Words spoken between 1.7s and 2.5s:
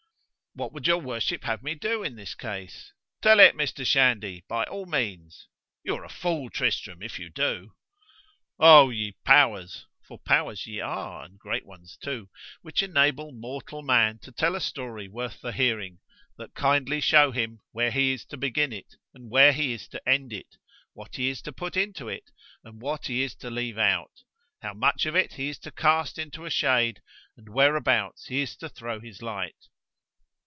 to do in this